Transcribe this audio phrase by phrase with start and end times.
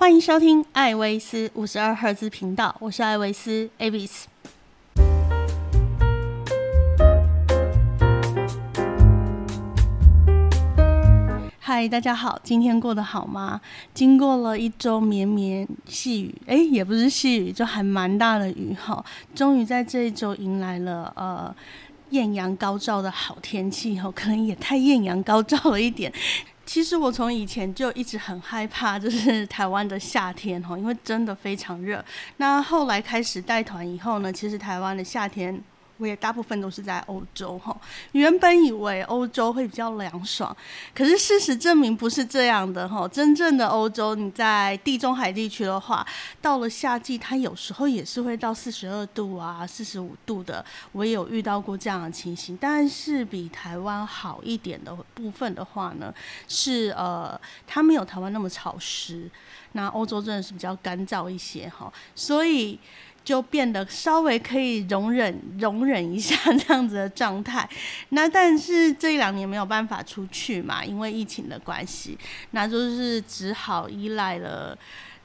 [0.00, 4.26] 欢迎收听艾维斯五十二赫兹频道，我是艾维斯 Avis。
[11.58, 13.60] 嗨，大家好，今天过得好吗？
[13.92, 19.04] 经过了一周绵绵细雨，哎，也不是细雨，就还蛮大的雨哈。
[19.34, 21.52] 终于在这一周迎来了呃
[22.10, 26.12] 艳阳高照的好天气哈，可能也太艳阳高照了一点。
[26.68, 32.04] 其实我从以前就一直很害怕，就是台湾的夏天哈，因为真的非常热。
[32.36, 35.58] 那后来开始带团以后呢，其实台湾的夏天。
[35.98, 37.76] 我也大部分都是在欧洲哈，
[38.12, 40.56] 原本以为欧洲会比较凉爽，
[40.94, 43.06] 可是事实证明不是这样的哈。
[43.08, 46.06] 真正的欧洲，你在地中海地区的话，
[46.40, 50.64] 到了夏季，它有时候也是会到四十二度啊、四十五度的。
[50.92, 56.14] 我也有遇到过这样的情形，但是比台湾好一点的部分的话呢，
[56.46, 59.28] 是呃，它没有台湾那么潮湿。
[59.72, 62.78] 那欧洲真的是比较干燥一些哈，所以。
[63.28, 67.68] 就变得稍微可以容忍容忍一下这样子的状态，
[68.08, 72.16] 那但是这两年没有办法出去嘛，因为疫情的关系，
[72.52, 74.74] 那就是只好依赖了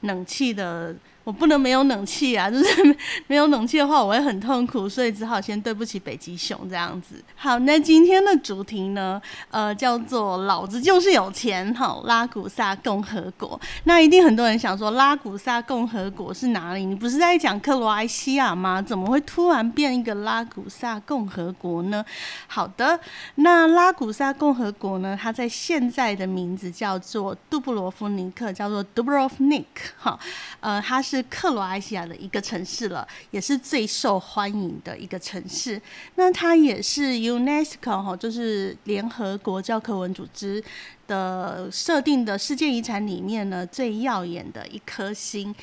[0.02, 0.94] 冷气的。
[1.24, 7.16] 我不能没有冷气啊， 就是没有冷气的话，我会很痛苦，所以只好先对不起北极熊这样子。
[7.34, 13.58] 好，那今天的主题呢，呃，叫做“老子就是有钱”哈，拉古萨共和国。
[13.84, 16.84] 那一定很多人想说，拉古萨共和国是哪里？
[16.84, 18.82] 你不是在讲克罗埃西亚吗？
[18.82, 22.04] 怎么会突然变一个拉古萨共和国呢？
[22.46, 23.00] 好的，
[23.36, 29.64] 那拉古萨共和国呢，它在现在的名字叫做杜布罗夫尼克，叫做 Dubrovnik
[29.96, 30.18] 哈，
[30.60, 31.13] 呃，它是。
[31.14, 35.80] 是克罗埃西亚的一个城市了，也是最受欢迎的一个城市。
[36.16, 40.62] 那它也是 UNESCO 哈，就是联合国教科文组织
[41.06, 45.54] 的设定的世界遗产里面呢最耀眼的一颗星。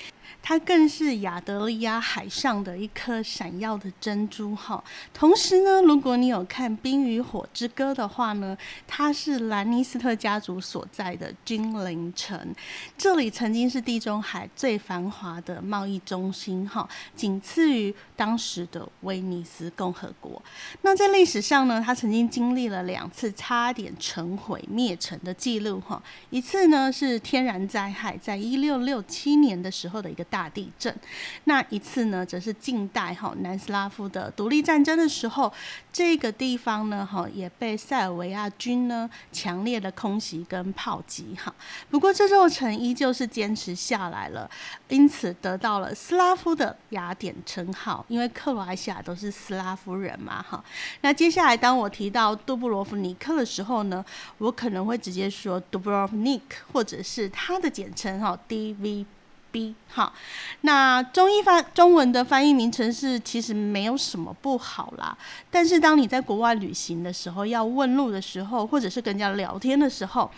[0.44, 4.84] 它更是亚得利亚海上的一颗闪耀的珍珠哈。
[5.14, 8.58] 同时呢，如果你有看《冰与火之歌》的话呢，
[8.88, 12.56] 它是兰尼斯特家族所在的君临城。
[12.98, 20.42] 这里曾经是地中海最繁华的贸易中心哈，仅次于当时的威尼斯共和国。
[20.82, 26.02] 那在历史上呢，它曾经经历了两次差点城毁灭城的记录哈。
[26.32, 30.22] 一次呢是天然灾害，在一六六七年的时候的一个。
[30.32, 30.96] 大地震，
[31.44, 35.52] 那一次呢，则是近代哈南斯拉夫的独立战争的时候，
[35.92, 41.54] 这个地方呢哈也被塞尔维亚军呢强烈的空袭跟炮击哈。
[41.90, 44.50] 不过这座城依旧是坚持下来了，
[44.88, 50.64] 因此得到了斯拉夫的雅典称号，因为克罗埃西亚都是斯拉夫人嘛哈。
[51.02, 54.06] 那接下来当我提到杜布罗夫尼克的时候呢，
[54.38, 59.06] 我可能会直接说杜布罗夫尼克，或者是它的简称哈 DV。
[59.54, 60.14] B 好，
[60.62, 65.18] 那中译翻中文的翻译名称是其实没有什么不好啦。
[65.50, 70.32] 但是当你在国外旅行的时候，要问路的时候，或者是跟人家聊天的时候，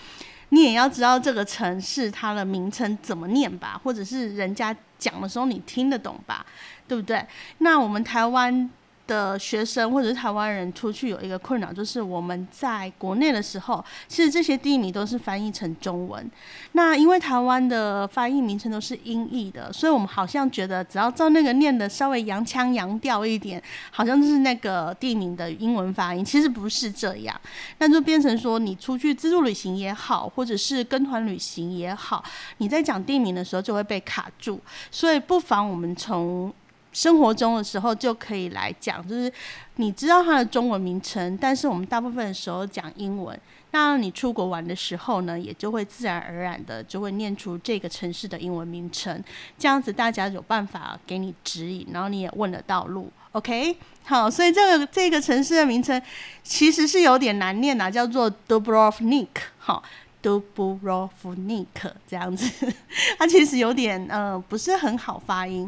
[0.50, 6.44] 你也要知道这个城市它的名称怎么念吧，或者是人家讲的时候你听得懂吧，
[6.88, 7.24] 对不对？
[7.60, 8.68] 那我们台湾。
[9.06, 16.30] 的学生或者是台湾人出去有一个困扰，就是我们在国内的时候，其实这些地名都是翻译成中文。
[16.72, 26.24] 那因为台湾的翻译名称都是音译的，所以我们好像觉得只要照那个念的稍微洋腔洋调一点，好像就是那个地名的英文发音。
[26.24, 27.40] 其实不是这样，
[27.80, 32.24] 那就变成说你出去自助旅行也好，或者是跟团旅行也好，
[32.58, 34.60] 你在讲地名的时候就会被卡住。
[34.90, 36.54] 所以不妨我们从
[36.94, 39.32] 生活中的时候就可以来讲，就是
[39.76, 43.38] 你知道它的中文名称，但是我们大部分的时候讲英文。
[43.72, 49.24] 那你出国玩的时候呢，也就会自然而然的就会念出这个城市的英文名称，
[49.58, 53.12] 这样子大家有办法给你指引，然后你也问得到路。
[53.32, 56.00] OK，好，所以这个这个城市的名称
[56.44, 59.28] 其实是有点难念呐，叫做 Dubrovnik，
[59.58, 59.82] 好
[60.22, 61.66] ，Dubrovnik
[62.08, 62.72] 这样子，
[63.18, 65.68] 它其实有点呃不是很好发音。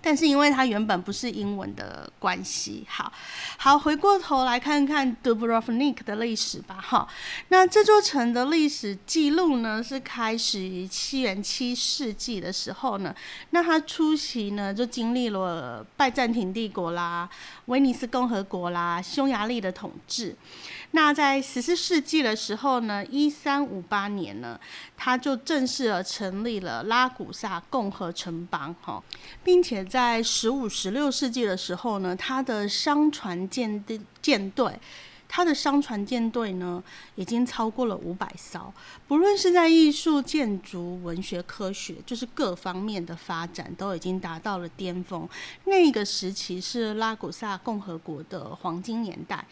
[0.00, 3.12] 但是因为它原本不是英文的关系，好
[3.56, 7.06] 好回过头来看看 Dubrovnik 的历史吧，哈。
[7.48, 13.14] 那这座城的历史记录呢，是开始于七元七世纪的时候呢。
[13.50, 17.28] 那它初期呢，就经历了拜占庭帝国啦、
[17.66, 20.36] 威尼斯共和国啦、匈牙利的统治。
[20.92, 24.58] 那在十四世纪的时候呢，一三五八年呢，
[24.96, 29.02] 它就正式的成立了拉古萨共和城邦，哈，
[29.44, 34.78] 并且在十五、十六世纪的时候呢，它的商船舰队舰队。
[35.30, 36.82] 它的商船舰队呢，
[37.14, 38.72] 已经超过了五百艘。
[39.08, 45.26] 不论是在艺术、建筑、文学、科学，就是各方面的发展都已经达到了巅峰。
[45.64, 49.42] 那个时期是拉古萨共和国的黄金年代。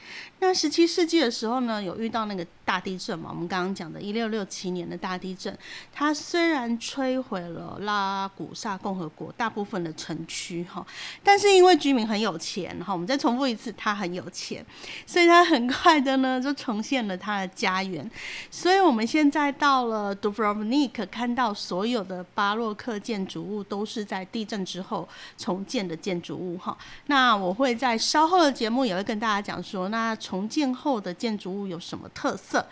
[0.40, 3.30] 那十七世纪的时候呢，有遇到那个大地震嘛？
[3.30, 5.56] 我们刚刚讲的一六六七年的大地震，
[5.90, 10.86] 它虽然摧毁了拉古萨共和国大部分的城区哈，
[11.24, 14.62] 但是因为居民很有钱哈，我们再重复一次，他很有钱，
[15.06, 18.10] 所以他很快的呢就重现了他的家园。
[18.50, 19.45] 所以我们现在。
[19.52, 26.76] 到了 Dubrovnik，看到所有的巴洛克建筑物都是在地震之后重建的建筑物哈。
[27.06, 32.64] 那我会在稍后的节目也会跟大家讲说，那重建后的建筑物有什么特色？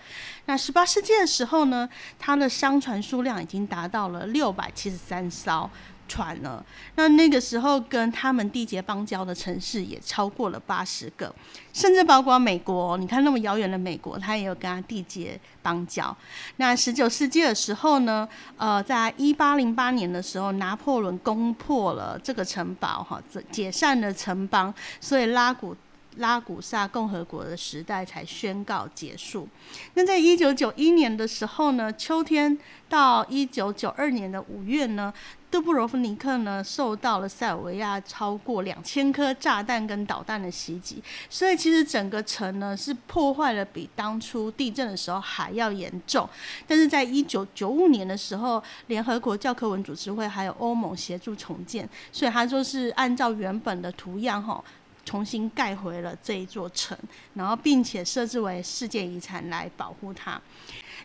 [0.46, 1.88] 那十八世纪的时候呢，
[2.18, 5.68] 它的商船数量已经达到了六百七十三艘。
[6.06, 6.62] 船了，
[6.96, 11.34] 那那个时候跟他们缔结邦交的城市也超过了八十个，
[11.72, 12.98] 甚至包括美国。
[12.98, 16.14] 你看那么遥远的美国，它也有跟他缔结邦交。
[16.56, 23.18] 那十九世纪的时候呢，呃，在一八零八年的时候，拿破仑攻破了这个城堡，哈，
[23.50, 25.74] 解散了城邦，所以拉古。
[26.16, 29.48] 拉古萨共和国的时代才宣告结束。
[29.94, 32.56] 那在一九九一年的时候呢，秋天
[32.88, 35.12] 到一九九二年的五月呢，
[35.50, 46.28] 杜布罗夫尼克呢受到了塞尔维亚超过两千颗炸弹跟导弹的袭击，所以其实整个城呢是破坏了比当初地震的时候还要严重。
[46.66, 54.62] 但是在一九九五年的时候，联合国教科文组织会还有欧盟协助重建，所以它就是按照原本的图样哈。
[55.04, 56.96] 重新盖回了这一座城，
[57.34, 60.40] 然后并且设置为世界遗产来保护它。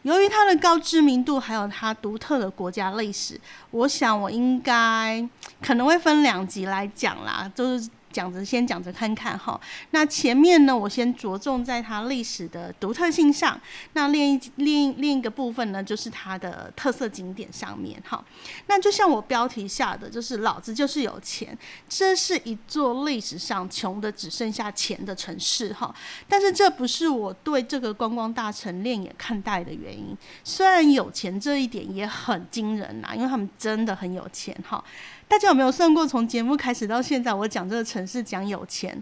[0.03, 3.39] 由于它的高知名度，还有它独特的国家历史，
[3.71, 5.27] 我想我应该
[5.61, 7.89] 可能会分两集来讲啦，就是。
[8.11, 9.59] 讲着先讲着看看哈，
[9.91, 13.59] 那前面呢，我先着重在它历史的独特性上，
[13.93, 18.23] 那另一另另一个部分呢，就是它的特色景点上面哈。
[18.67, 21.57] 那就像我标题下的，就是老子就是有钱，
[21.87, 25.93] 这是一座历史上穷的只剩下钱的城市哈。
[26.27, 34.83] 但是这不是我对这个观光大城另眼看待的原因，虽然有钱这一点也很惊人呐，因为他们真的很有钱哈。
[35.29, 38.99] 大家有没有算过，从节目开始到现在，我讲这个城市讲有钱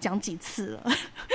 [0.00, 0.90] 讲几次了？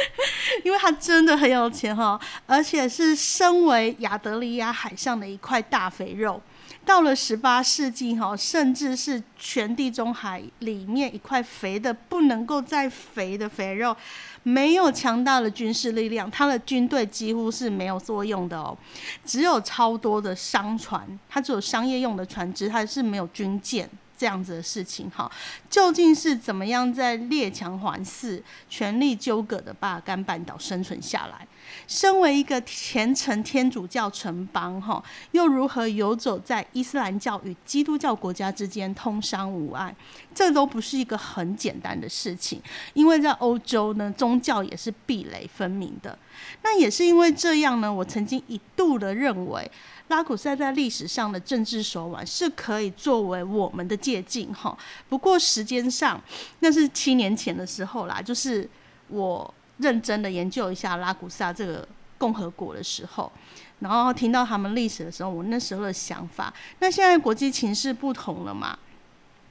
[0.65, 6.41] 因为它真的很有钱哈，而且是身为亚得里亚海上的一块大肥肉。
[6.83, 13.95] 到了十八世纪哈，甚至是全地中海里面一块肥的不能够再肥的肥肉，
[14.41, 18.75] 没有强大的军事力量，它的军队几乎是没有作用的哦，
[19.23, 23.87] 只有超多的商船，它只有商业用的船只，它是没有军舰。
[24.21, 25.27] 这样子的事情哈，
[25.67, 28.39] 究竟是怎么样在列强环伺、
[28.69, 31.47] 权力纠葛的巴尔干半岛生存下来？
[31.87, 39.95] 身为一个虔诚天主教城邦哈，又如何游走在伊斯兰教与基督教国家之间通商无碍？
[40.33, 42.61] 这都不是一个很简单的事情，
[42.93, 46.17] 因为在欧洲呢，宗教也是壁垒分明的。
[46.63, 49.69] 那也是因为这样呢，我曾经一度的认为。
[50.07, 54.77] 拉古塞在历史上的政治手腕是可以作为我们的借鉴哈，
[55.07, 56.21] 不过时间上
[56.59, 58.69] 那是七年前的时候啦，就是
[59.07, 61.87] 我认真的研究一下拉古萨这个
[62.17, 63.31] 共和国的时候，
[63.79, 66.53] 然后听到他们历史的时候，我那时候的想法。
[66.79, 68.77] 那现在国际情势不同了嘛，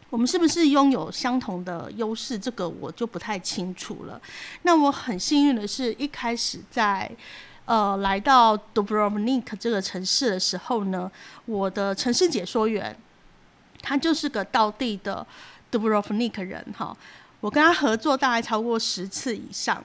[0.08, 2.38] 我们是不是拥有相同的优势？
[2.38, 4.20] 这个我就不太清楚了。
[4.62, 7.10] 那我很幸运的是一开始在。
[7.66, 11.08] 呃，来到 Dubrovnik 这个城市的时候呢，
[11.46, 12.96] 我的城市解说员，
[13.80, 15.24] 他就是个道地的
[15.70, 16.96] Dubrovnik 人哈。
[17.40, 19.84] 我跟他合作大概超过十次以上，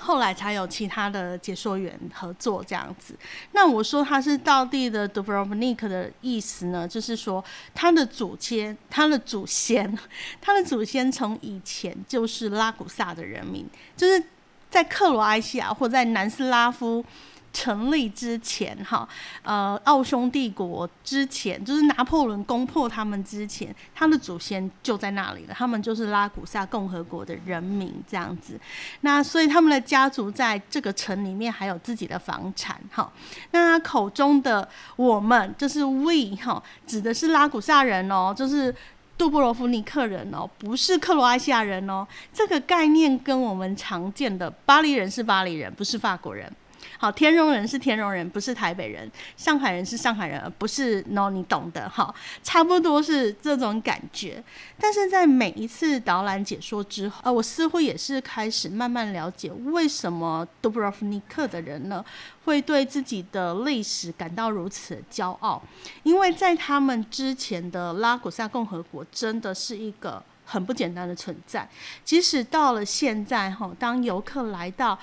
[0.00, 3.14] 后来才有其他的解说员合作这样子。
[3.52, 9.98] 那我说他是道地的 Dubrovnik 的意思呢，就是说他的祖先，他的祖先，
[10.40, 13.66] 他的祖先从以前就是拉古萨的人民，
[13.96, 14.22] 就是。
[14.70, 17.04] 在克罗埃西亚或在南斯拉夫
[17.52, 19.08] 成立之前，哈，
[19.42, 25.54] 呃，奥匈帝国之前，就是拿破仑攻破他们之前，他的祖先就在那里了。
[25.54, 28.58] 他们就是拉古萨共和国的人民，这样子。
[29.00, 33.10] 那所以他们的家族在这个城里面还有自己的房产，哈。
[33.50, 38.74] 那他口中的我们就是 we，哈，指的是拉古萨人哦，就是。
[39.20, 42.08] 杜布罗夫尼克人哦，不是克罗埃西亚人哦。
[42.32, 46.50] 这个概念跟我们常见的巴黎人是巴黎人，不是法国人。
[46.98, 54.42] 好，天龙人是天龙人，不是台北人；上海人是上海人，而不是 no，你懂的哈，差不多是这种感觉。
[54.78, 62.04] 但是在每一次导览解说之后，呃，我似乎也是开始慢慢了解，为什么杜布罗夫尼克的人呢，
[62.44, 65.62] 会对自己的历史感到如此骄傲？
[66.02, 70.22] 因为在他们之前的拉古萨共和国，真的是一个。
[70.42, 71.68] 很不简单的存在，
[72.04, 74.98] 即使到了现在哈，当游客来到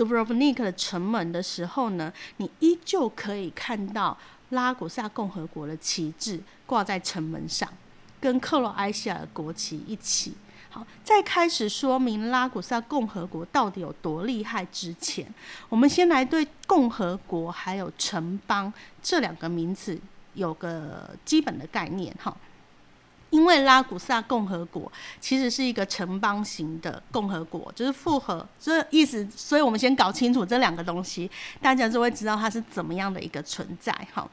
[0.00, 4.16] Dubrovnik 的城门的时候呢，你依旧可以看到
[4.48, 7.68] 拉古萨共和国的旗帜挂在城门上，
[8.18, 10.32] 跟克罗埃西亚的国旗一起。
[10.70, 15.26] 好，在开始说明拉古萨共和国到底有多厉害之前，
[15.68, 20.00] 我们先来对共和国还有城邦这两个名词
[20.32, 22.34] 有个基本的概念哈。
[23.30, 33.92] 因为拉古萨共和国其实是一个城邦型的共和国，就是复合，这意思，所以我们先搞清楚这两个东西，大家就会知道它是怎么样的一个存在。
[34.12, 34.28] 哈，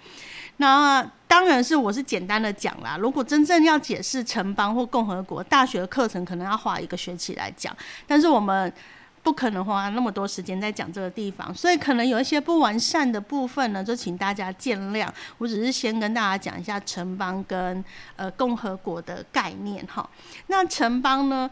[0.58, 7.76] 那当然是我是简单的讲啦，如果真正要解释城邦或共和国，大学课程可能要花一个学期来讲，
[8.06, 8.72] 但是我们。
[9.28, 15.06] 不可能花那么多时间在讲这个地方，所以可能有一些不完善的部分呢，就请大家见谅。
[15.38, 17.84] 我只是先跟大家讲一下城邦跟
[18.16, 20.10] 呃共和国的概念哈。
[20.48, 21.52] 那城邦呢，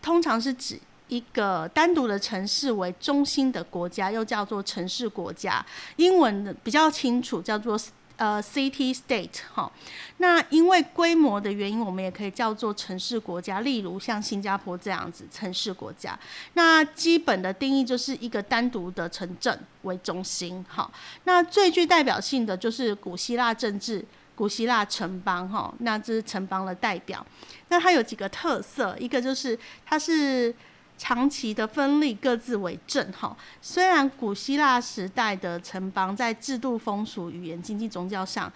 [0.00, 5.66] 通常是指一个单独的城市为中心的国家，又叫做城市国家。
[5.96, 7.76] 英文的比较清楚，叫做。
[8.20, 9.72] 呃，city state 哈，
[10.18, 13.62] 那因为规模的原因，我们也可以叫做城市国家。
[13.62, 16.18] 例如像新加坡这样子，城市国家。
[16.52, 20.90] 那基本的定义就是一个单独的城镇为中心哈。
[21.24, 25.72] 那最具代表性的就是古希腊政治，古希腊城邦哈。
[25.78, 27.26] 那这是城邦的代表。
[27.68, 30.54] 那它有几个特色，一个就是它是。
[31.00, 33.10] 长期的分立，各自为政。
[33.10, 38.52] 哈，虽然古希腊时代的城邦在制度、风俗、语言、经济、宗教上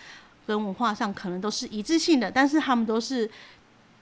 [0.46, 3.30] 跟文化上可能都是一致性的，但是他们都是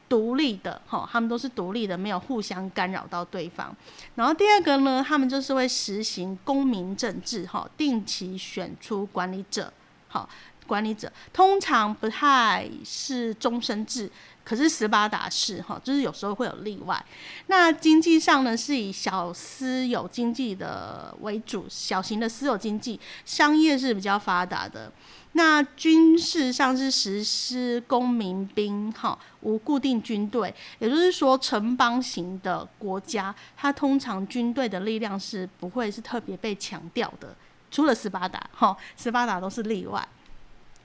[0.08, 0.82] 独立的。
[0.88, 3.72] 哈，他们都是独立的，没有互相干扰到对方。
[4.16, 7.46] 然后第二个呢，他们就是会实行公民政治。
[7.46, 9.72] 哈，定期选出管理者。
[10.08, 10.28] 好，
[10.66, 14.10] 管理者通常不太是终身制。
[14.44, 17.00] 可是斯巴达是哈，就是有时候会有例外。
[17.46, 24.90] 那经济上呢，是以小私有经济的为主，小型的私有经济，商业是比较发达的。
[25.34, 30.52] 那军事上是实施公民兵，哈，无固定军队。
[30.80, 37.32] 也就是说，城邦型的国家，它通常军队的力量是不会是特别被强调的，
[37.70, 40.06] 除了斯巴达，哈，斯巴达都是例外。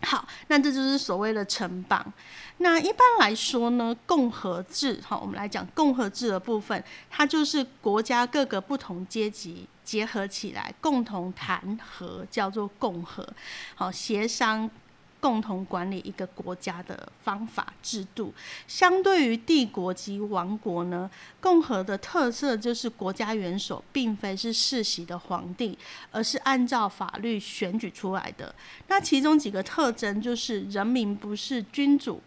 [0.01, 2.13] 好，那这就是所谓的城邦。
[2.57, 13.27] 那一般来说呢，共和制，好，我们来讲共和制的部分，它就是国家各个不同阶级结合起来，共同谈和，叫做共和，
[13.75, 14.69] 好，协商。
[15.19, 18.33] 共同管理一个国家的方法制度，
[18.67, 21.09] 相对于帝国及王国呢，
[21.39, 25.77] 共和的特色就是国家元首并非是世袭的皇帝，
[26.11, 28.53] 而是按照法律选举出来的。
[28.87, 32.21] 那其中几个特征就是人民不是君主。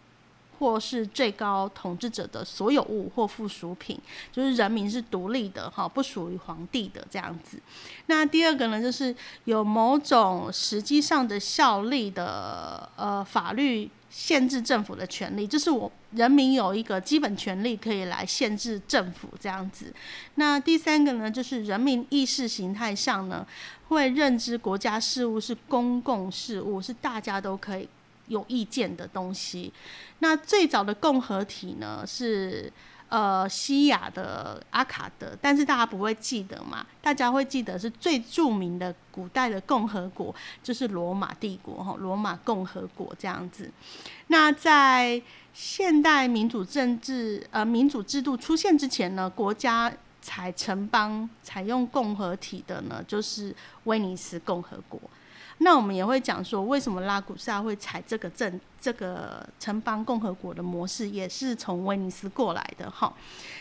[0.61, 3.99] 或是最高统治者的所有物或附属品，
[4.31, 7.59] 就是人民是独立的哈，不属于皇帝的这样子。
[8.07, 9.15] 那第二个呢，就是
[9.47, 19.91] 有某种实际上的效力的呃法律限制政府的权利，就是我人民有一个基本权利可以来限制政府这样子。
[20.35, 23.47] 那第三个呢，就是人民意识形态上呢，
[23.89, 27.89] 会认知国家事务是公共事务，是大家都可以。
[28.31, 29.73] 有意见的东西，
[30.21, 32.73] 那最早的共和体呢是
[33.09, 36.87] 呃西亚的阿卡德，但是大家不会记得嘛？
[37.03, 40.33] 大家会记得是最著名的古代的共和国
[40.63, 43.69] 就是罗马帝国哈，罗马共和国这样子。
[44.29, 45.21] 那在
[45.53, 53.53] 现代民主政治呃民主制度出现之前呢，国家采城邦采用共和体的呢，就是
[53.85, 55.01] 威尼斯共和国。
[55.63, 63.13] 那我们也会讲说，为什么拉古萨会采这个政这个城邦共和国的模式，也是从威尼斯过来的哈。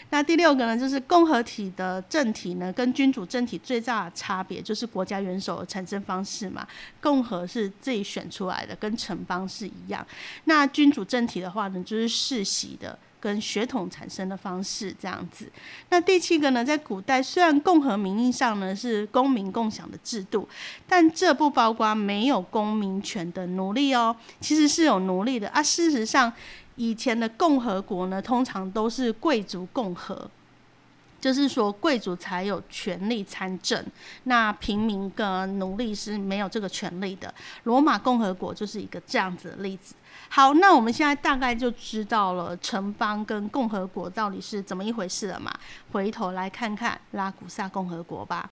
[0.10, 6.66] 那第六个呢，就是共和体的政体呢，跟君主政体最大的差别就是国家元首的产生方式嘛。
[7.02, 10.06] 共和是自己选出来的，跟城邦是一样。
[10.46, 12.98] 那君主政体的话呢，就是世袭的。
[13.20, 15.52] 跟血统产生的方式这样子。
[15.90, 20.48] 那第七个呢，在古代虽然共和名义上呢是公民共享的制度，
[20.88, 25.62] 但这不包括没有公民权的奴隶哦，其实是有奴隶的啊。
[25.62, 26.32] 事实上，
[26.76, 30.30] 以前的共和国呢，通常都是贵族共和。
[31.22, 33.86] 就是说，贵族才有权利参政，
[34.24, 37.34] 那平民跟奴隶是没有这个权利的。
[37.64, 39.96] 罗马共和国就是一个这样子的例子。
[40.32, 45.52] 好，那我们现在大概就知道了城邦跟共和国到底是怎么一回事了嘛？
[45.92, 48.48] 回头来看看拉古萨共和国吧。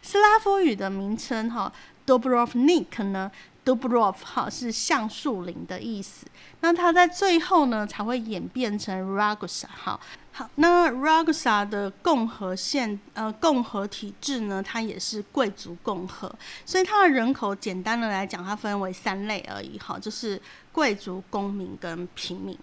[0.00, 1.72] 斯拉夫语的名称哈
[2.06, 3.30] ，Dobrovnik 呢
[3.64, 6.26] ？Dubrov 哈是橡树林的意思，
[6.60, 10.00] 那它在最后呢才会演变成 Ragusa 哈。
[10.32, 16.34] 好，那 Ragusa 的共和县呃共和体制呢，它也是贵族共和，
[16.66, 20.40] 所以它的人口简单的来讲，它分为三类而已哈，就是
[20.72, 22.58] 贵族、公民跟平民。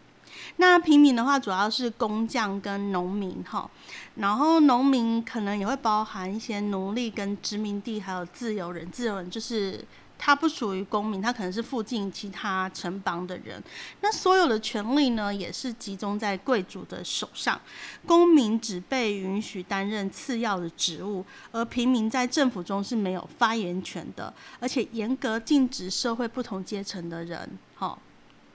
[0.57, 3.69] 那平民的话，主要是工匠跟农民哈，
[4.15, 9.83] 然后农民可能也会包含一些奴隶跟殖民地还有自由人，自由人就是。
[10.21, 13.63] 他不属于公民，他可能是附近其他城邦的人。
[14.01, 17.57] 那所有的权利呢，也是集中在贵族的手上。
[18.05, 27.97] 公民只被允许担任次要的职务，而平民在政府中是没有发言权的，而且严格禁止社会不同阶层的人，哈，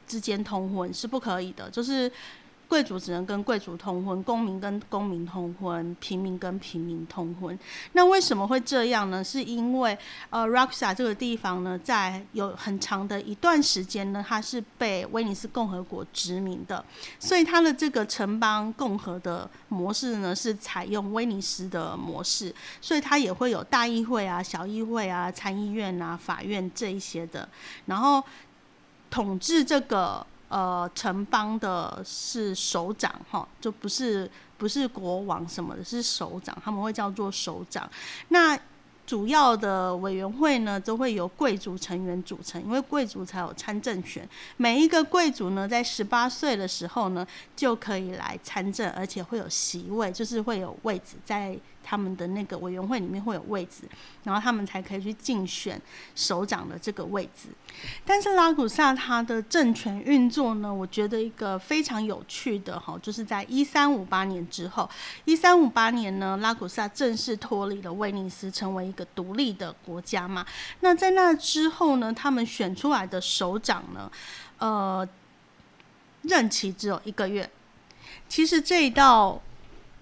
[0.06, 2.11] 之间通婚是不可以的，就是。
[2.66, 7.56] 贵族只能跟贵族通婚，公民跟公民通婚，平民跟平民通婚。
[7.92, 9.23] 那为什么会这样呢？
[9.23, 9.96] 是因为
[10.30, 16.82] 呃 r o x a 这个地方呢，在有很长的一段时间呢，它是被威尼斯共和国殖民的，
[17.20, 27.46] 所以它的这个城邦共和的模式呢，是采用威尼斯的模式，所以它也会有大议会啊、小议会啊、参议院啊、法院这一些的，
[27.84, 28.25] 然后
[29.14, 30.26] 统治这个。
[30.50, 37.90] 呃，城邦的是首长哈，就不是不是国王什么的，是首长，他们会叫做首长。
[38.28, 38.56] 那
[39.04, 44.28] 主要的委员会呢，都会由贵族成员组成，因为贵族才有参政权。
[44.56, 51.59] 每一个贵族呢，在十八岁的时候呢，就可以来参政，而且会有席位，就是会有位置在。
[51.85, 53.83] 他们的那个委员会里面会有位置，
[54.25, 55.81] 然后他们才可以去竞选
[56.14, 57.49] 首长的这个位置。
[58.05, 64.88] 但是拉古萨他的政权运作呢，我觉得一个非常有趣的哈，就是在一三五八年之后，
[65.26, 70.47] 一三五八年呢，拉古萨正式脱离了威尼斯，成为一个独立的国家嘛。
[70.81, 74.11] 那在那之后呢，他们选出来的首长呢，
[74.59, 75.07] 呃，
[76.23, 77.51] 任期只有一个月。
[78.29, 79.40] 其实这一道。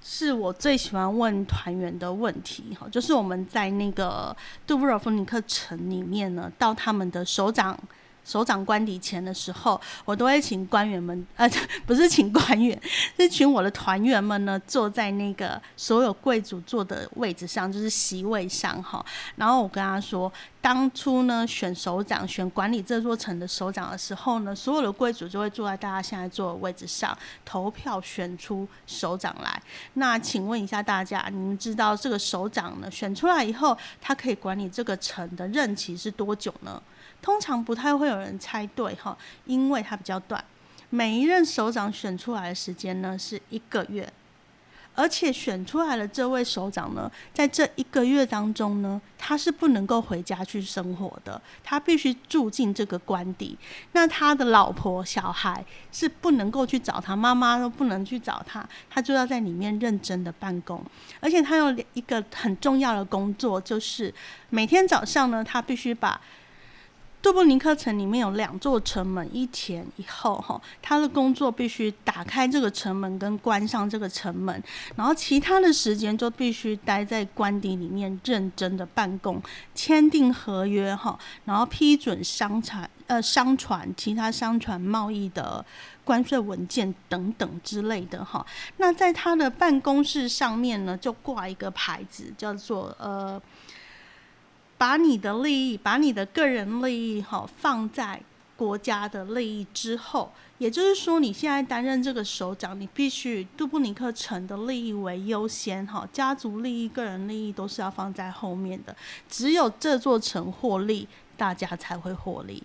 [0.04, 4.36] 是我最喜欢问团员的问题，哈，就是我们在那个
[4.66, 7.78] 杜布罗夫尼克城里面呢，到他们的首长。
[8.24, 11.48] 首长官邸前的时候，我都会请官员们，呃，
[11.86, 12.80] 不是请官员，
[13.18, 19.04] 是请我的团员们呢，坐在那个所有贵族坐的位置上，就是席位上哈。
[19.36, 29.60] 然后我跟他说，当初呢选首长、选管理这座城的首长的时候呢，所有的贵族就会坐在大家现在坐的位置上，投票选出首长来。
[29.94, 36.80] 那请问一下大家，你们知道这个首长呢选出来以后，他可以管理这个城的任期是多久呢？
[37.22, 40.44] 通常不太会有人猜对哈，因为它比较短。
[40.90, 44.12] 每一任首长选出来的时间呢是一个月，
[44.94, 53.56] 而且选出来的这位首长呢，在这一个月当中呢，他是不能够回家去生活的，他必须住进这个官邸。
[53.92, 60.84] 那他的老婆小孩是不能够去找他，妈妈都不能去找他，他就要在里面认真的办公。
[61.20, 64.12] 而且他有一个很重要的工作，就是
[64.50, 66.20] 每天早上呢，他必须把
[67.22, 74.60] 杜布尼克城里面有两座城门，一前一后，哈，他的工作必须打开这个城门跟关上这个城门，
[74.96, 79.40] 然后其他的时间就必须待在官邸里面认真的办公，
[79.72, 85.64] 签订合约，哈，然后批准商船呃商船其他商船贸易的
[86.04, 88.44] 关税文件等等之类的，哈。
[88.78, 93.40] 那在他的办公室上面呢，就挂一个牌子，叫做呃。
[94.82, 98.20] 把你的利益，把你的个人利益，哈，放在
[98.56, 108.92] 国家的利益之后，也就是说，你现在担任这个首长，你必须杜布尼克城的利益为优先，哈，家族利益、个人利益都是要放在后面的。
[109.28, 112.60] 只有这座城获利，大家才会获利。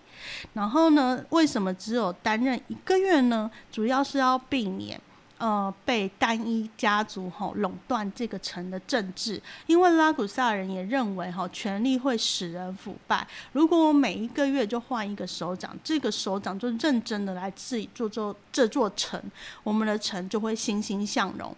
[0.54, 3.48] 然后呢，为什么只有担任一个月呢？
[3.70, 5.00] 主要是要避免。
[5.38, 13.24] 呃，被单一家族哈垄断这个城的政治，因为拉古萨人也认为哈权力会使人腐败。
[13.52, 19.22] 如果我每一个月就换一个首长，这个首长就认真的来治理这座这座城，
[19.62, 21.54] 我们的城就会欣欣向荣。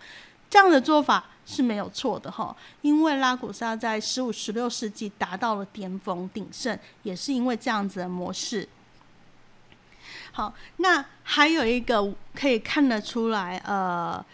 [0.51, 8.69] 这样的做法是没有错的哈，因为拉古萨在十五、十六世纪达到了巅峰鼎盛，也是因为这样子的模式。
[10.33, 14.25] 好，那还有一个可以看得出来，呃。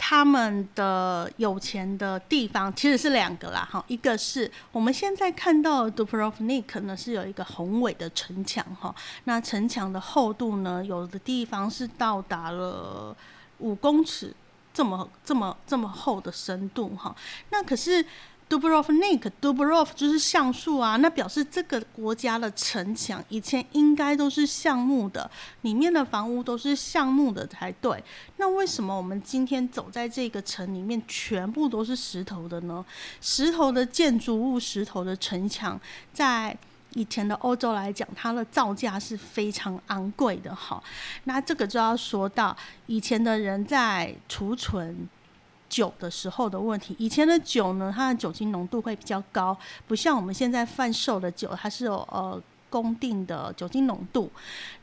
[0.00, 13.14] 他们的有钱的地方其实是两个啦，哈，一个是我们现在看到 Dubrovnik 呢是有一个宏伟的城墙，哈，那城墙的厚度呢，有的地方是到达了
[13.58, 14.32] 五公尺
[14.72, 17.12] 这么这么这么厚的深度，哈，
[17.50, 18.06] 那可是。
[18.48, 25.30] Dubrovnik，Dubrov 就是橡树啊，那表示这个国家的城墙以前应该都是橡木的，
[25.60, 28.02] 里面的房屋都是橡木的才对。
[28.38, 32.82] 那为什么我们今天走在这个城里面，全部都是石头的呢？
[33.20, 35.78] 石头的建筑物，石头的城墙，
[36.14, 36.56] 在
[36.94, 40.54] 以前的欧洲来讲，它的造价是非常昂贵的。
[40.54, 40.82] 哈，
[41.24, 42.56] 那这个就要说到
[42.86, 45.06] 以前的人在储存。
[45.68, 54.30] 酒的时候的问题，以前的酒呢，它的酒精浓度会比较高，不像我们现在贩售的酒，它是有呃公定的酒精浓度。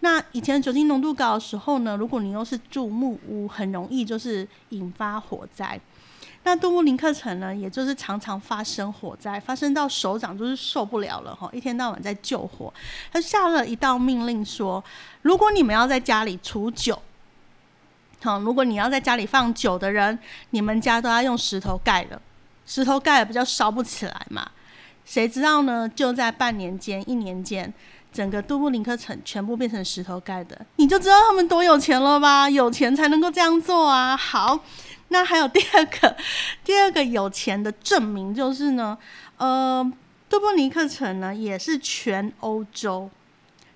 [0.01, 5.79] 那以前酒精浓度高的时候呢，如果你又是住木屋，很容易就是引发火灾。
[6.43, 12.71] 那杜布林克城呢，也就是常常发生火灾，发生到首长就是受不了了哈，一天到晚在救火，
[13.11, 14.83] 他下了一道命令说，
[15.23, 17.01] 如果你们要在家里储酒。
[18.25, 20.17] 好，如果你要在家里放酒的人，
[20.49, 22.19] 你们家都要用石头盖的，
[22.65, 24.49] 石头盖了比较烧不起来嘛。
[25.05, 25.87] 谁知道呢？
[25.87, 27.71] 就在半年间、一年间，
[28.11, 32.49] 整个杜布林克城全部变成石头盖的，你就知道他们多有钱了吧？
[32.49, 34.17] 有钱才能够这样做啊。
[34.17, 34.59] 好，
[35.09, 36.17] 那还有第二个，
[36.63, 38.97] 第二个有钱的证明就是呢，
[39.37, 39.85] 呃，
[40.27, 43.07] 杜布尼克城呢也是全欧洲，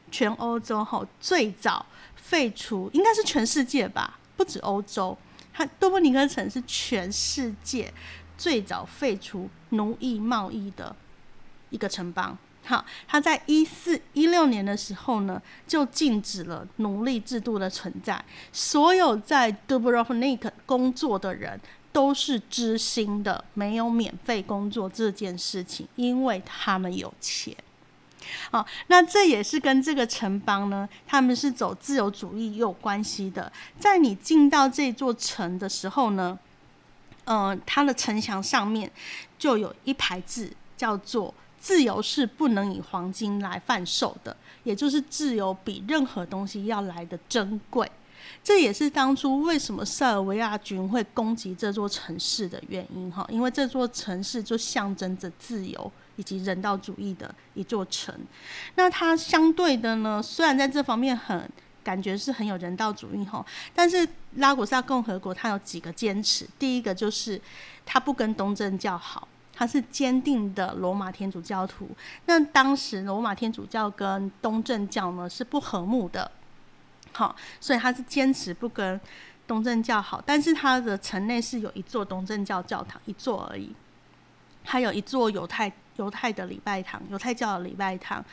[0.10, 1.86] 全欧洲哈最早
[2.16, 4.16] 废除，应该是全世界吧。
[4.40, 5.18] 不止欧洲，
[5.52, 7.94] 它多布尼克城是全世界
[8.38, 10.96] 最早废除奴役贸易的
[11.72, 12.38] 一个城邦。
[12.64, 18.24] 好，它在一四一六年的时候呢，就禁止了奴隶制度的存在。
[18.54, 21.60] 所有在 Dubrovnik 工作的人
[21.92, 27.54] 都是知心的，没有免费工作这件事情，因为他们有钱。
[28.52, 33.52] 好，那这也是跟这个城邦呢，他们是走自由主义有关系的。
[33.80, 36.38] 在你进到这座城的时候呢，
[37.26, 38.92] 呃，它的城墙上面
[39.38, 47.90] 就有一排字，叫做“自由是不能以黄金来贩售的”，也就是自由比任何东西要来的珍贵。
[48.44, 58.14] 这也是当初为什么塞尔维亚军会攻击这座城市的原因哈，因为这座城市就象征着自由以及人道主义的一座城。
[58.76, 61.50] 那它相对的呢，虽然在这方面很
[61.82, 64.06] 感觉是很有人道主义哈，但是
[64.36, 67.42] 拉古萨共和国它有几个坚持，第一个就是
[67.86, 71.90] 它不跟东正教好，它是坚定的罗马天主教徒。
[72.26, 76.30] 那当时罗马天主教跟东正教呢是不和睦的。
[77.14, 79.00] 好，所以他是坚持不跟
[79.48, 83.74] 东正教好，但是他的城内是有一座东正教教堂，一座而已。
[84.64, 88.24] 还有一座犹太犹太的礼拜堂，犹太教的礼拜堂。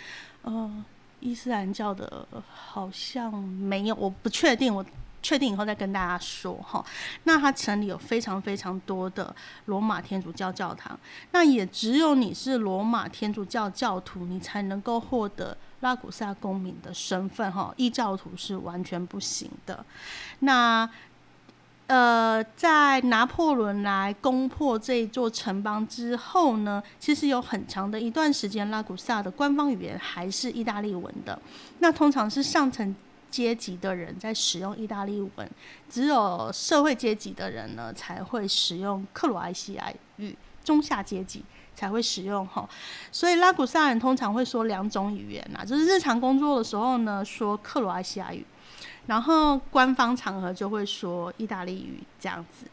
[0.43, 0.85] 呃，
[1.21, 4.85] 伊斯兰教的好像没有，我不确定，我
[5.21, 6.85] 确定以后再跟大家说哈。
[7.25, 10.99] 那他城里有非常非常多的罗马天主教教堂，
[11.33, 15.57] 那也只有你是罗马天主教教徒，你才能够获得。
[15.81, 19.85] 拉古萨公民的身份，哈，异教徒是完全不行的。
[20.39, 20.89] 那，
[21.87, 31.39] 呃，在拿破仑来攻破这一座城邦之后呢，其实有很长的一段时间，拉古萨的官方语言还是意大利文的。
[31.79, 32.95] 那通常是上层
[33.31, 35.51] 阶级的人在使用意大利文，
[35.89, 41.45] 只有社会阶级的人呢才会使用克罗埃西亚语，中下阶级。
[41.77, 42.67] 才会使用哈，
[43.13, 48.43] 所以拉古萨人通常会说两种语言呐，就是日常工作的时候呢说克罗埃西亚语，
[49.07, 52.67] 然后官方场合就会说意大利语这样子。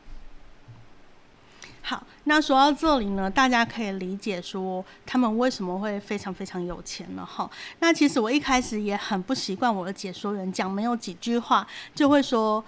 [1.86, 7.50] 好，那说到这里呢，大家可以理解说他们为什么会非常非常有钱了哈。
[7.80, 12.64] 那其实我一开始也很不习惯我的解说员讲没有几句话就会说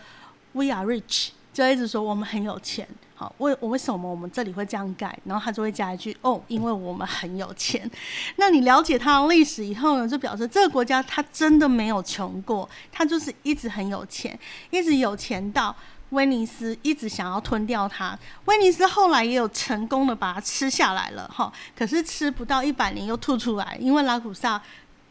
[0.51, 2.87] We are rich，就一直说我们很有钱。
[3.17, 5.17] 好，为我为什么我们这里会这样改？
[5.23, 7.89] 然后他就会加一句哦，因为我们很有钱。
[8.35, 14.37] 那你了解它的历史以后呢，就表示这个国家它真的没有穷过，它就是一直很有钱，
[14.69, 15.73] 一直有钱到
[16.09, 18.19] 威尼斯一直想要吞掉它。
[18.45, 24.61] 威尼斯后来也有成功的把它吃下来了，哈，可是吃不到一百年又吐出来，因为拉古萨。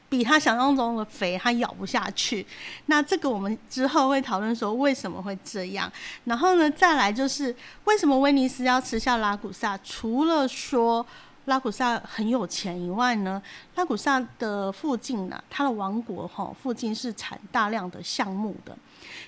[0.08, 2.46] 比他想象中的肥，他咬不下去。
[2.86, 5.90] 那这个我们之后会讨论说为什么会这样。
[6.24, 9.76] 然后呢，再来就是为什么威尼斯要吃下拉古萨？
[9.78, 11.04] 除了说
[11.46, 13.42] 拉古萨很有钱以外呢，
[13.74, 18.76] 拉古萨的附近呢，它的王国哈附近是产大量的橡木的。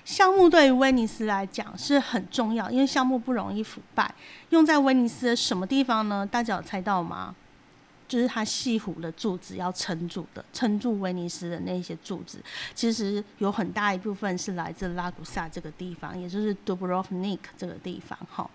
[0.03, 4.09] 橡木对于威尼斯来讲是很重要，因为橡木不容易腐败。
[4.49, 6.25] 用在威尼斯的什么地方呢？
[6.25, 7.35] 大家有猜到吗？
[8.07, 12.41] 就是它西湖的柱子要撑住的，撑住威尼斯的那些柱子，
[12.73, 18.17] 其实有很大一部分是来自拉古萨这个地方，也就是 Dubrovnik 这个地方。
[18.29, 18.49] 哈，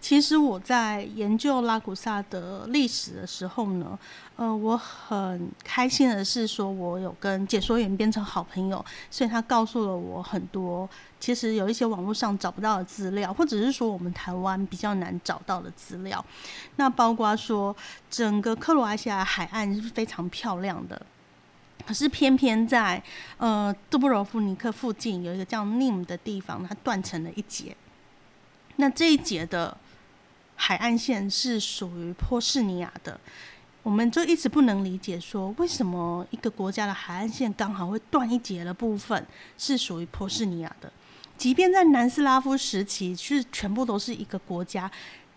[0.00, 3.96] 其实我在研究拉古萨的历史的时候呢，
[4.36, 10.88] 呃，我很开心的是说，我有跟解说员变成好朋友，所以他告诉了我很多。
[11.20, 16.24] 其实有一些网络上找不到的资料，或者是说我们台湾比较难找到的资料，
[16.76, 17.74] 那包括说
[18.10, 21.00] 整个克罗埃西亚海岸是非常漂亮的，
[21.86, 23.00] 可是偏偏在
[23.36, 27.76] 呃杜布罗夫尼克附近有一个叫 Nim 的地方，它断成了一截。
[28.82, 29.76] 那这一节的
[30.56, 33.16] 海岸线是属于波士尼亚的，
[33.84, 39.24] 我们就一直不能理解说为什么一个国家的海岸线刚好会断一截的部分
[39.56, 40.92] 是属于波士尼亚的。
[41.38, 44.90] 即便在南斯拉夫时期是全部都是一个国家，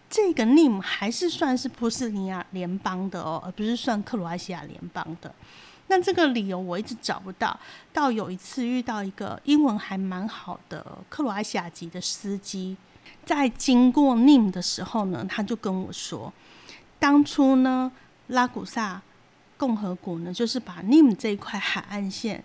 [0.10, 5.32] 这个 name 还是算是波斯尼亚联邦的哦，而不是算克罗埃西亚联邦的。
[5.86, 7.56] 那这个理由我一直找不到。
[7.94, 12.76] 到有一次遇到一个英文还蛮好的克罗埃西亚籍的司机，
[13.26, 16.32] 在经过 Nim 的时候呢，他就跟我说，
[17.00, 17.92] 当初呢
[18.28, 19.02] 拉古萨
[19.58, 22.44] 共和国呢，就是把 Nim 这一块海岸线。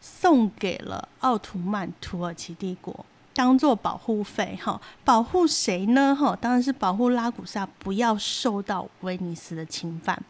[0.00, 3.04] 送给了奥图曼土耳其帝国，
[3.38, 6.12] 当做保护费哈，保护谁呢？
[6.12, 10.20] 哈，当然是保护拉古萨不要受到威尼斯的侵犯。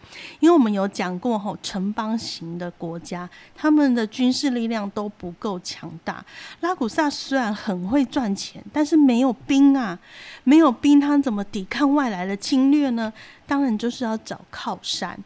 [0.41, 6.23] 因为我们有讲过哈，城邦型的国家，他们的军事力量都不够强大。
[6.61, 9.99] 拉古萨虽然很会赚钱，但是没有兵啊，
[10.45, 13.11] 没有兵，他怎么抵抗外来的侵略呢？
[13.47, 15.19] 当然就是要找靠山。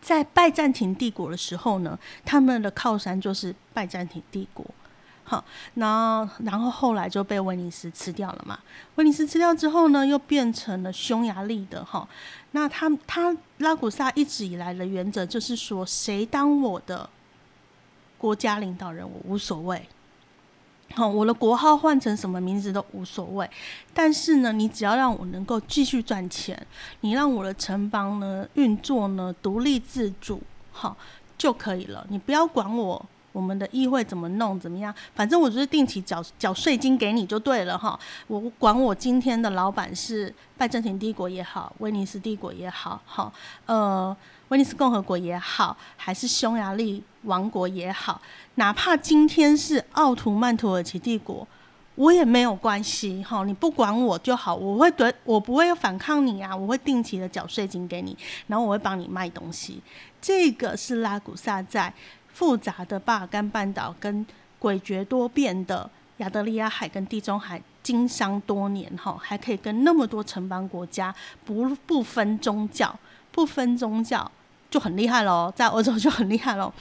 [0.00, 4.66] 在拜占庭帝国的时候呢，他们的靠山就是拜占庭帝国，
[5.28, 8.58] 好，然后然后后来就被威尼斯吃掉了嘛。
[8.94, 12.08] 威尼斯吃掉之后呢，又变成了匈牙利的哈。
[12.52, 17.10] 那他他拉古萨一直以来的原则就是说，谁当我的
[18.16, 19.86] 国家领导人，我无所谓。
[20.94, 23.48] 好，我的国号换成什么名字都无所谓，
[23.92, 26.66] 但是呢，你只要让我能够继续赚钱，
[27.02, 30.40] 你让我的城邦呢运作呢独立自主，
[30.72, 30.96] 好
[31.36, 32.06] 就可以了。
[32.08, 37.98] 你不要管我我们的议会怎么弄怎么样，反正我就是定期缴缴税金给你就对了哈。
[38.26, 43.32] 我管我今天的老板是拜占庭帝国也好，威尼斯帝国也好，哈
[43.66, 44.16] 呃。
[44.48, 48.18] 威尼斯共和国也好，还是匈牙利王国也好，
[48.54, 51.46] 哪怕今天是奥图曼土耳其帝国，
[51.96, 53.22] 我也没有关系。
[53.22, 59.82] 哈，你不管我就好，我会对我不会反抗你啊，我会定期的缴税金给你，然后我会帮你卖东西。
[60.18, 61.92] 这个是拉古萨在
[62.38, 64.24] 复杂的巴尔干半岛跟
[64.60, 71.12] 诡谲多变的亚得利亚海跟地中海经商多年，哈，还可以跟那么多城邦国家
[71.44, 72.96] 不不分宗教，
[73.32, 74.30] 不分宗教。
[74.70, 76.72] 就很厉害喽，在欧洲就很厉害喽，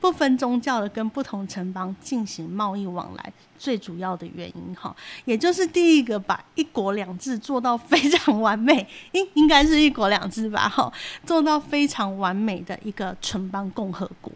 [0.00, 4.94] 不分宗教的跟不同城邦进行贸易往来，最主要的原因哈，
[5.24, 10.90] 也就是第一个把一国两制做到非常完美， 应应该是一国两制吧哈，
[11.26, 14.32] 做到非常完美的一个城邦共和国，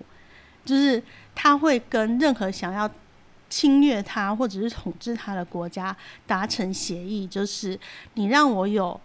[0.67, 1.03] 就是
[1.35, 2.91] 他会跟任何想要
[3.49, 7.81] 侵略他或者是统治他的国家达成协议，就是
[8.15, 9.01] 你让我有。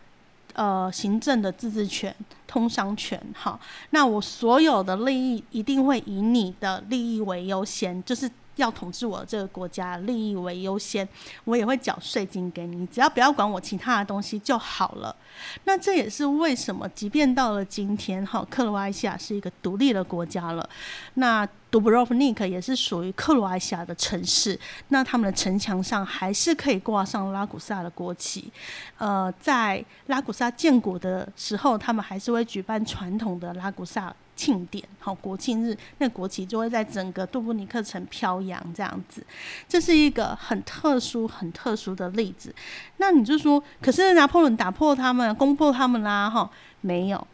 [0.53, 2.13] 呃，行政的自治权、
[2.45, 3.57] 通商权，哈，
[3.91, 8.29] 那我所有的利益一定会以你的利益为优先，就是
[8.61, 11.07] 要统治我这个国家利益为优先，
[11.43, 15.15] 我也会缴税金给你，只要不要管我其他的东西就好了。
[15.65, 20.69] 那这也是为什么，即便到了今天，哈，克罗埃西亚是一个独立的国家了，
[21.15, 21.47] 那。
[21.71, 28.51] 杜布罗夫尼克也是属于克罗埃西亚的城市，那他们的城墙上还是可以挂上拉古萨的国旗。
[28.97, 39.25] 呃，在拉古萨建国的时候，他们还是会举办传统的拉古萨庆典，好国庆日，那国旗就会在整个杜布尼克城飘扬，这样子。
[39.67, 42.53] 这是一个很特殊、很特殊的例子。
[42.97, 46.29] 那你就说，可是拿破仑打破他们，攻破他们啦？
[46.29, 46.49] 哈，
[46.81, 47.27] 没有。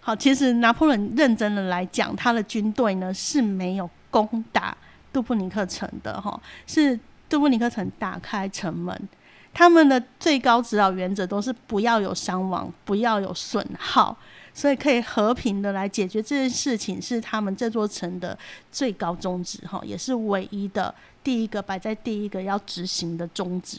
[0.00, 4.76] 好，其实拿破仑认真的来讲，他的军队呢是没有攻打
[5.12, 9.08] 杜布尼克城的，哈，是杜布尼克城打开城门，
[9.54, 14.14] 他们的最高指导原则都是不要有伤亡，不要有损耗，
[14.54, 18.38] 所以可以和平的来解决这件事情，是他们这座城的
[18.70, 23.78] 最高宗旨，哈，也是唯一的第一个摆在第一个要执行的宗旨。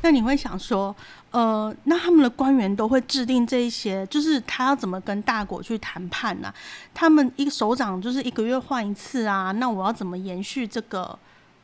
[0.00, 0.94] 那你会想说，
[1.30, 6.52] 呃，那他们的官员都会制定这一些，就是他要怎么跟大国去谈判呢？
[6.92, 11.16] 他们一个首长就是一个月换一次啊，那我要怎么延续这个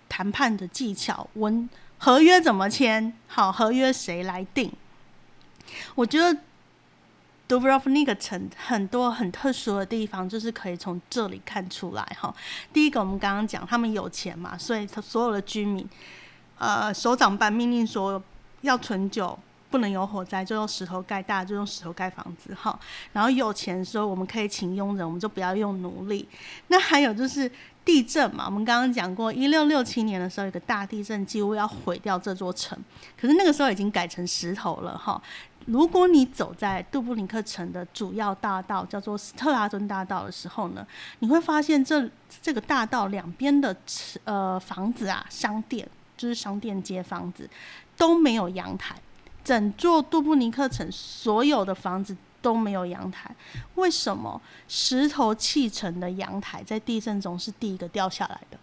[0.09, 1.29] 谈判的技巧？
[1.35, 3.13] 文合约怎么签？
[3.27, 4.73] 好，合约谁来定？
[5.97, 6.39] 我觉得。
[7.49, 12.33] 杜布罗夫尼克城很多很特殊的地方，就是可以从这里看出来哈。
[12.75, 15.89] 第一个，我们刚刚讲他们有钱嘛，所以他所有的居民，
[16.59, 18.23] 呃，首长班命令说
[18.61, 19.37] 要存酒，
[19.71, 22.79] 不能有火灾，就用石头盖大，就用石头盖房子哈。
[23.13, 26.29] 然后有钱说我们可以请佣人，我们就不要用奴隶。
[26.69, 27.51] 那还有就是
[27.85, 32.79] 地震嘛，我们刚刚讲过，一六六七年的时候有个大地震，几乎要毁掉这座城，
[33.21, 35.21] 可是那个时候已经改成石头了哈。
[35.67, 40.87] 如果你走在杜布林克城的主要大道，叫做斯特拉敦大道的时候呢，
[41.19, 42.09] 你会发现这
[42.41, 43.77] 这个大道两边的
[44.25, 47.49] 呃房子啊，商店就是商店街房子
[47.99, 48.97] 都没有阳台，
[49.49, 53.35] 整座杜布尼克城所有的房子都没有阳台。
[53.77, 58.59] 为什么石头砌成的阳台在地震中是第一个掉下来的？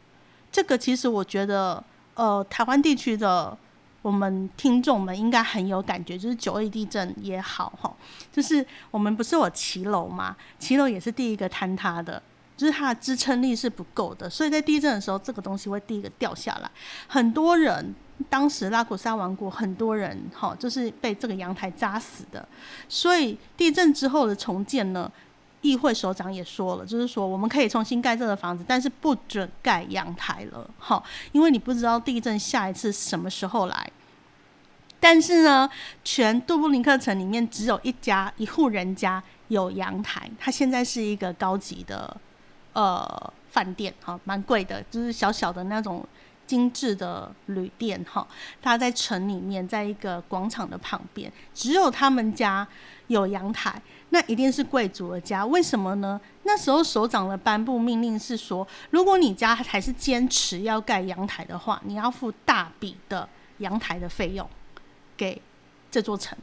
[0.51, 3.57] 这个其实我觉得，呃，台湾地区的。
[4.05, 7.91] 我们听众们应该很有感觉，就是九一地震也好哈，
[8.31, 10.37] 就是我们不是有骑楼吗？
[10.59, 12.21] 骑楼也是第一个坍塌的，
[12.55, 16.69] 就是它的支撑力是不够的，所以在地震的时候，这个东西会第一个掉下来。
[17.07, 17.95] 很多人
[18.29, 22.47] 当时拉古萨王国很多人哈，就是被这个阳台扎死的。
[22.87, 25.11] 所以地震之后的重建呢，
[25.61, 33.91] 议会首长也说了，就是说我们可以重新盖这个房子，但是不准盖阳台了哈，因为你不知道地震下一次什么时候来。
[34.99, 35.69] 但是呢，
[36.03, 42.15] 全杜布林克城里面只有一家一户人家有阳台，它现在是一个高级的
[42.73, 46.03] 呃饭店，哈，蛮贵的，就是小小的那种
[46.47, 48.27] 精致的旅店，哈，
[48.61, 52.67] 它在城里面，在一个广场的旁边，只有他们家
[53.07, 56.19] 有阳台，那一定是贵族的家，为什么呢？
[56.43, 63.27] 那时候首长的颁布命令是说，如果你家还是坚持要盖阳台的话，你要付大笔的
[63.57, 64.47] 阳台的费用。
[65.17, 65.41] 给
[65.89, 66.37] 这座城，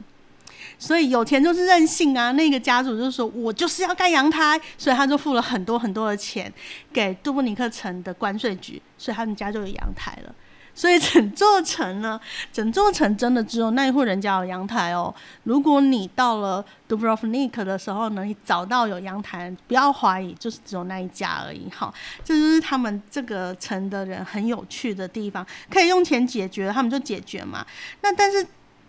[0.77, 2.31] 所以有钱就是任性啊！
[2.33, 6.51] 那个家主就是说我就是要盖阳台，所以他就付了很多很多的钱
[6.91, 10.33] 给杜布尼克城的关税局，所以他们家就有阳台了。
[10.75, 12.19] 所以整座城呢，
[12.51, 15.13] 整座城真的只有那一户人家有阳台哦。
[15.43, 21.69] 如果你到了杜布罗夫尼克的时候呢，你找到有阳台，不要怀疑，就是只有那一家而已。
[21.69, 27.63] 哈，这就是他们这个城的人很有趣的地方，可以用钱解决，他们就解决嘛。
[28.01, 28.43] 那但是。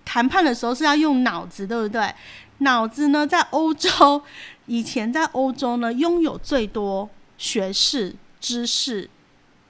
[0.04, 2.14] 谈判的时候是要用脑子，对不对？
[2.58, 4.22] 脑子呢，在欧洲
[4.66, 9.10] 以前在欧洲呢，拥有最多学士知识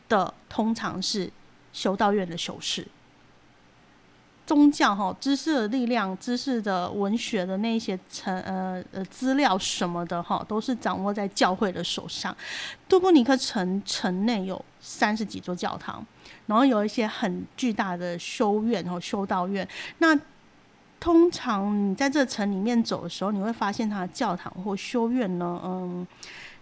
[0.09, 1.33] 的，通常是
[1.73, 2.87] 修道院的修士。
[4.47, 12.37] 宗教哈，知识的力量，知识的文学的那些成呃呃资料什么的哈，都是掌握在教会的手上。
[12.89, 16.05] 杜布尼克城城内有三十几座教堂。
[16.47, 19.67] 然后有一些很巨大的修院和修道院。
[19.97, 20.15] 那
[21.01, 26.07] 通常你在这城里面走的时候，你会发现它的教堂或修院呢，嗯，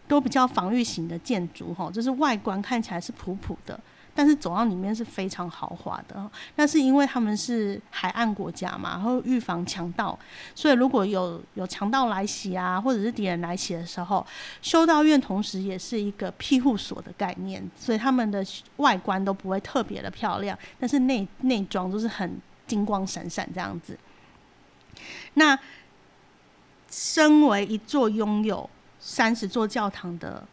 [0.06, 3.78] 都比较防御型的建筑哈，就是外观看起来是普普的。
[4.14, 10.18] 但是走到里面是非常豪华的，那是因为他们是海岸国家嘛，然后预防强盗，
[10.54, 14.26] 所以如果有有强盗来袭啊，或者是敌人来袭的时候，
[14.60, 18.44] 修道院同时也是一个庇护所的概念，所以他们的
[18.76, 23.98] 外观都不会特别的漂亮，但是内内装都是很金光闪闪这样子。
[25.34, 25.58] 那
[26.90, 28.68] 身为一座拥有
[29.00, 30.46] 三十座教堂的。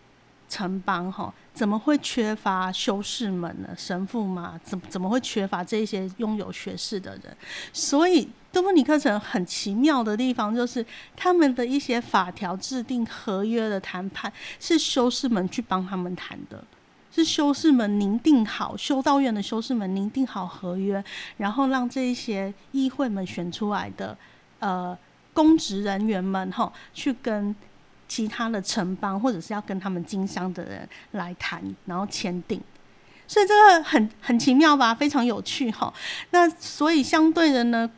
[0.52, 3.67] 城邦哈，怎么会缺乏修士们呢？
[3.76, 7.36] 神父嘛，怎怎么会缺乏这些拥有学士的人？
[7.74, 10.86] 所以，多布尼克城很奇妙的地方，就是
[11.17, 16.63] 他们的一些法条制定、合约的谈判，是修士们去帮他们谈的，
[17.12, 21.04] 是修士们拟定好修道院的修士们拟定好合约，
[21.36, 24.17] 然后让这一些议会们选出来的
[24.60, 24.98] 呃
[25.34, 27.54] 公职人员们哈，去跟。
[28.10, 32.60] 其他的城邦或者是要跟他们经商的人来谈，然后签订，
[33.28, 35.93] 所以这个很很奇妙吧，非常有趣哈。
[36.32, 37.89] 那所以相对的呢，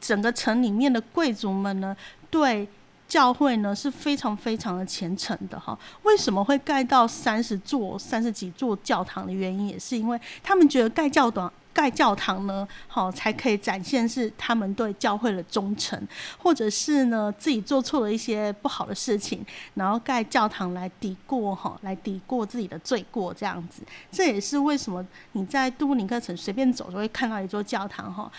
[0.00, 1.96] 整个城里面的贵族们呢，
[2.28, 2.68] 对
[3.06, 5.78] 教会呢是非常非常的虔诚的哈。
[6.02, 16.00] 为什么会盖到三十座、三十几座教堂的原因，也是因为他们觉得盖教堂盖教堂呢，好才可以展现是他们对教会的忠诚，
[16.36, 23.82] 或者是呢自己做错了一些不好的事情，然后盖教堂来抵过哈，来抵过自己的罪过这样子。
[24.10, 28.30] 这也是为什么你在杜布林克城随便走就会看到一座教堂哈。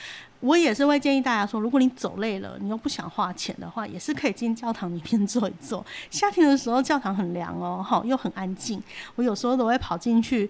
[0.42, 5.86] 我也是会建议大家说，如果你走累了，你又不想花钱的话，也是可以进教堂里面坐一坐。
[6.10, 8.82] 夏天的时候教堂很凉哦，哈，又很安静。
[9.16, 10.50] 我有时候都会跑进去。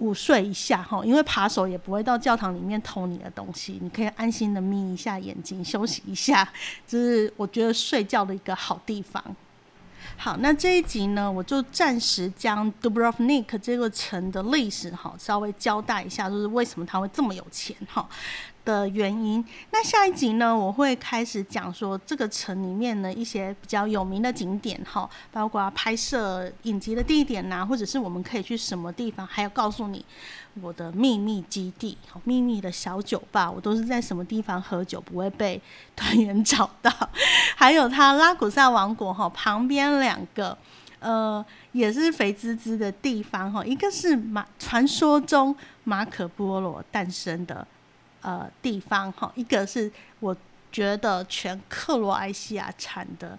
[0.00, 6.46] 午睡一下哈，因为扒手也不会到教堂里面偷你的东西，你可以安心的眯一下眼睛休息一下，
[6.88, 9.22] 这是我觉得睡觉的一个好地方。
[10.16, 18.06] 好，那这一集呢，我就暂时将 Dubrovnik 这个城的历史哈稍微交代一下，就是为什么他会这么有钱哈。
[18.70, 19.44] 的原因。
[19.72, 30.04] 那下一集呢，我会开始讲说这个城里面的一些比较有名的景点哈，包括拍摄影集的地点呐，或者是我们可以去什么地方，还要告诉你
[30.62, 35.60] 我的秘密基地、秘密的小酒吧，我都是在什么地方喝酒不会被
[35.96, 36.92] 团员找到。
[37.56, 40.56] 还有它拉古萨王国哈旁边两个
[41.00, 45.54] 呃也是肥滋滋的地方哈，一个是马传说中
[45.84, 47.66] 马可波罗诞生的。
[48.22, 50.36] 呃，地方哈，一个是我
[50.70, 53.38] 觉得全克罗埃西亚产的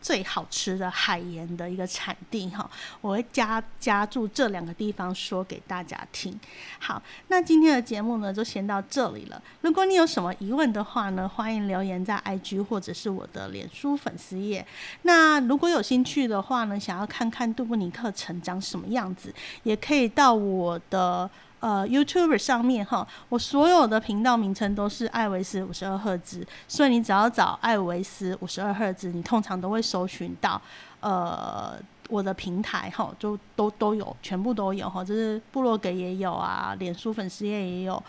[0.00, 2.68] 最好吃的海盐的一个产地哈，
[3.00, 6.40] 我会加加注这两个地方说给大家听。
[6.80, 9.40] 好，那今天的节目呢就先到这里了。
[9.60, 14.66] 如果你有什么疑问的话呢，欢迎留言在 IG 或者是我的脸书粉丝页。
[15.02, 21.30] 那如果有兴趣的话呢，想要看看杜布尼克城长什么样子，也可以到我的。
[21.62, 30.60] 呃，YouTube 上面哈，我所有的频道名称都是艾维斯五十二赫兹，所以你只要找艾维斯五十二赫兹，你通常都会搜寻到
[30.98, 38.02] 呃我的平台哈，就都都有，全部都有哈，就是部落格也有啊，脸书粉丝页也有，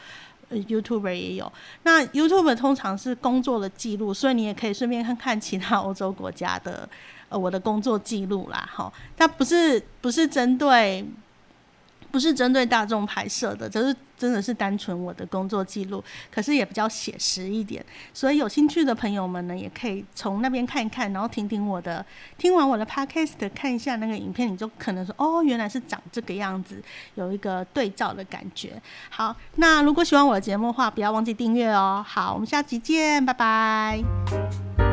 [0.50, 1.52] 呃 YouTube 也有。
[1.84, 6.90] 那 YouTube 通常是工作的记录，所以你也可以顺便看看其他欧洲国家的
[7.30, 11.06] 呃我的工作记录啦哈，它不是不是针对。
[12.14, 16.02] 不是针对大众拍摄的，就是真的是单纯我的工作记录，
[16.32, 17.84] 可是也比较写实一点，
[18.14, 22.06] 所以有兴趣的朋友们呢，也可以从那边看一看，然后听听我的，
[22.38, 26.80] 听完我的 podcast，看一下那个影片，你就可能说，哦，原来是长这个样子，
[27.16, 28.80] 有一个对照的感觉。
[29.10, 32.06] 好，那如果喜欢我的节目的话，不要忘记订阅哦。
[32.08, 34.93] 好，我们下期见，拜拜。